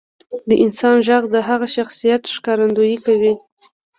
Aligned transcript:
•د 0.49 0.51
انسان 0.63 0.95
ږغ 1.07 1.23
د 1.33 1.35
هغه 1.47 1.67
د 1.69 1.73
شخصیت 1.75 2.21
ښکارندویي 2.35 2.97
کوي. 3.05 3.33